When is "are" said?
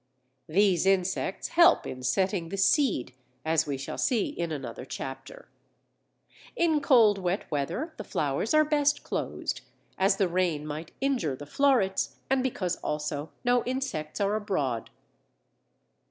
8.55-8.65, 14.19-14.33